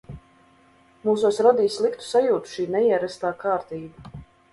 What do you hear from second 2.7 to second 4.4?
neierastā kārtība.